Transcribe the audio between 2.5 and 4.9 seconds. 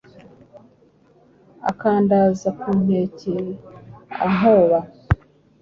ku nkeke ankoba.